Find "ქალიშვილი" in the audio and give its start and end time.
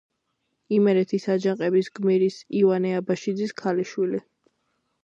3.63-4.27